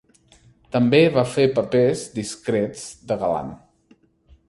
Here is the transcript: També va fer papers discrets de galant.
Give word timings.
També 0.75 1.01
va 1.17 1.25
fer 1.35 1.45
papers 1.59 2.03
discrets 2.19 2.89
de 3.13 3.23
galant. 3.25 3.57